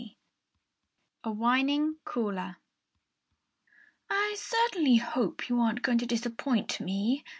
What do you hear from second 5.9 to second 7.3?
to disappoint me?"